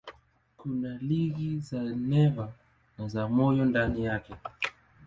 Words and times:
Kuna 0.57 0.97
liga 0.97 1.61
za 1.67 1.81
neva 2.11 2.47
na 2.97 3.07
za 3.09 3.21
moyo 3.35 3.65
ndani 3.65 4.05
yake. 4.05 4.33